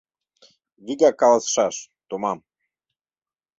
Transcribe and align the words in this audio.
Вигак 0.85 1.15
каласышаш: 1.21 1.75
томам. 2.09 2.39